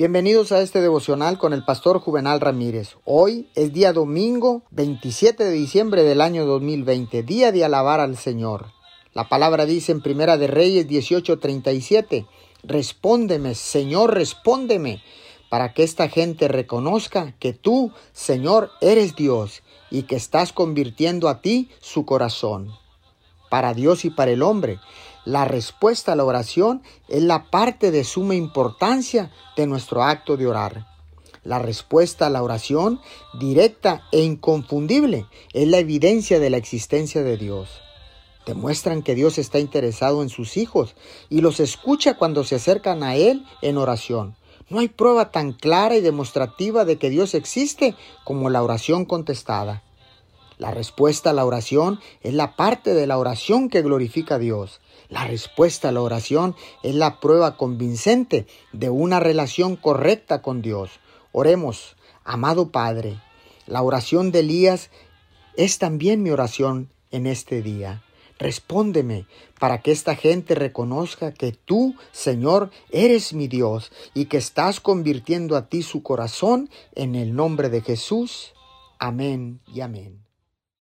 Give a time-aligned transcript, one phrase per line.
[0.00, 2.96] Bienvenidos a este devocional con el pastor Juvenal Ramírez.
[3.04, 8.72] Hoy es día domingo 27 de diciembre del año 2020, día de alabar al Señor.
[9.12, 12.26] La palabra dice en Primera de Reyes 18:37,
[12.62, 15.02] Respóndeme, Señor, respóndeme,
[15.50, 21.42] para que esta gente reconozca que tú, Señor, eres Dios y que estás convirtiendo a
[21.42, 22.70] ti su corazón.
[23.50, 24.78] Para Dios y para el hombre,
[25.24, 30.46] la respuesta a la oración es la parte de suma importancia de nuestro acto de
[30.46, 30.86] orar.
[31.44, 33.00] La respuesta a la oración,
[33.38, 37.80] directa e inconfundible, es la evidencia de la existencia de Dios.
[38.46, 40.94] Demuestran que Dios está interesado en sus hijos
[41.28, 44.36] y los escucha cuando se acercan a Él en oración.
[44.68, 49.82] No hay prueba tan clara y demostrativa de que Dios existe como la oración contestada.
[50.60, 54.82] La respuesta a la oración es la parte de la oración que glorifica a Dios.
[55.08, 60.90] La respuesta a la oración es la prueba convincente de una relación correcta con Dios.
[61.32, 63.18] Oremos, amado Padre,
[63.66, 64.90] la oración de Elías
[65.56, 68.02] es también mi oración en este día.
[68.38, 69.24] Respóndeme
[69.58, 75.56] para que esta gente reconozca que tú, Señor, eres mi Dios y que estás convirtiendo
[75.56, 78.52] a ti su corazón en el nombre de Jesús.
[78.98, 80.29] Amén y amén.